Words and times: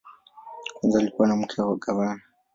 Kwanza 0.75 0.99
alikuwa 0.99 1.35
mke 1.37 1.61
wa 1.61 1.77
gavana. 1.77 2.21